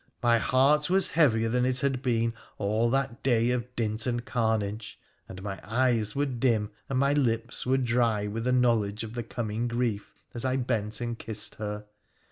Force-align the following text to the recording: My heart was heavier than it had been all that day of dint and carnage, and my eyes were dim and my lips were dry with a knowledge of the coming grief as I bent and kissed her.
My 0.23 0.39
heart 0.39 0.89
was 0.89 1.11
heavier 1.11 1.47
than 1.47 1.63
it 1.63 1.81
had 1.81 2.01
been 2.01 2.33
all 2.57 2.89
that 2.89 3.21
day 3.21 3.51
of 3.51 3.75
dint 3.75 4.07
and 4.07 4.25
carnage, 4.25 4.99
and 5.29 5.43
my 5.43 5.59
eyes 5.63 6.15
were 6.15 6.25
dim 6.25 6.71
and 6.89 6.97
my 6.97 7.13
lips 7.13 7.67
were 7.67 7.77
dry 7.77 8.25
with 8.25 8.47
a 8.47 8.51
knowledge 8.51 9.03
of 9.03 9.13
the 9.13 9.21
coming 9.21 9.67
grief 9.67 10.15
as 10.33 10.43
I 10.43 10.55
bent 10.55 11.01
and 11.01 11.19
kissed 11.19 11.53
her. 11.61 11.85